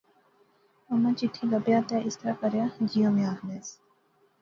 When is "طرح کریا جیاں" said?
2.19-3.11